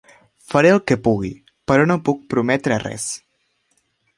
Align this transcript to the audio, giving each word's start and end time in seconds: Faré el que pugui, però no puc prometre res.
Faré 0.53 0.69
el 0.75 0.79
que 0.91 0.97
pugui, 1.07 1.29
però 1.73 1.85
no 1.91 1.99
puc 2.09 2.25
prometre 2.35 2.81
res. 2.87 3.07